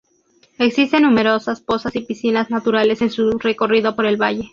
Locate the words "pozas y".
1.61-1.99